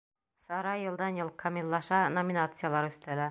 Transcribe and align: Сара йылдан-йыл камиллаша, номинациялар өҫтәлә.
Сара 0.45 0.71
йылдан-йыл 0.83 1.29
камиллаша, 1.43 2.01
номинациялар 2.17 2.89
өҫтәлә. 2.93 3.19